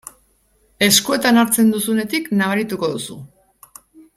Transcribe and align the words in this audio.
Eskuetan 0.85 1.37
hartzen 1.41 1.69
duzunetik 1.75 2.33
nabarituko 2.41 2.91
duzu. 2.95 3.21